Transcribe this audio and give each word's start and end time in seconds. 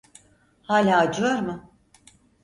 Hala 0.63 0.97
acıyor 0.99 1.39
mu? 1.39 1.71